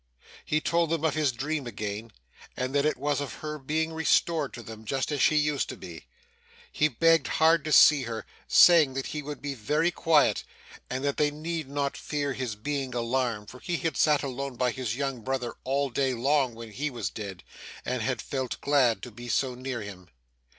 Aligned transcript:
He 0.43 0.59
told 0.59 0.89
them 0.89 1.05
of 1.05 1.13
his 1.13 1.31
dream 1.31 1.67
again, 1.67 2.11
and 2.57 2.73
that 2.73 2.87
it 2.87 2.97
was 2.97 3.21
of 3.21 3.33
her 3.33 3.59
being 3.59 3.93
restored 3.93 4.51
to 4.55 4.63
them, 4.63 4.83
just 4.83 5.11
as 5.11 5.21
she 5.21 5.35
used 5.35 5.69
to 5.69 5.77
be. 5.77 6.07
He 6.71 6.87
begged 6.87 7.27
hard 7.37 7.63
to 7.65 7.71
see 7.71 8.01
her, 8.01 8.25
saying 8.47 8.95
that 8.95 9.05
he 9.05 9.21
would 9.21 9.43
be 9.43 9.53
very 9.53 9.91
quiet, 9.91 10.43
and 10.89 11.03
that 11.03 11.17
they 11.17 11.29
need 11.29 11.69
not 11.69 11.95
fear 11.95 12.33
his 12.33 12.55
being 12.55 12.95
alarmed, 12.95 13.51
for 13.51 13.59
he 13.59 13.77
had 13.77 13.95
sat 13.95 14.23
alone 14.23 14.55
by 14.55 14.71
his 14.71 14.95
young 14.95 15.21
brother 15.21 15.53
all 15.63 15.91
day 15.91 16.15
long 16.15 16.55
when 16.55 16.71
he 16.71 16.89
was 16.89 17.11
dead, 17.11 17.43
and 17.85 18.01
had 18.01 18.23
felt 18.23 18.59
glad 18.59 19.03
to 19.03 19.11
be 19.11 19.29
so 19.29 19.53
near 19.53 19.83
him. 19.83 20.09